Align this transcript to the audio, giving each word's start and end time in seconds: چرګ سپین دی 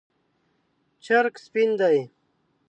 چرګ 1.03 1.35
سپین 1.45 1.69
دی 1.79 1.97